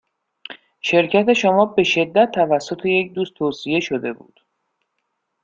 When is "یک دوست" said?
2.85-3.33